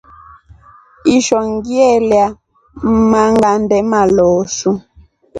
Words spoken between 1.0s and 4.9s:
Ishoo nʼgielya mangʼande maloosu.